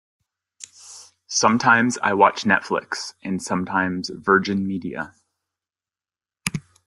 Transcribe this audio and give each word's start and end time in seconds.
Sometimes 1.27 1.99
I 2.01 2.15
watch 2.15 2.41
Netflix, 2.43 3.13
and 3.21 3.39
sometimes 3.39 4.09
Virgin 4.09 4.65
Media. 4.65 5.13